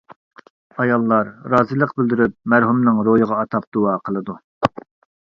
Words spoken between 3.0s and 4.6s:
روھىغا ئاتاپ دۇئا قىلىدۇ.